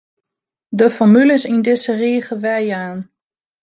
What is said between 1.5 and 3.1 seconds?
yn dizze rige werjaan.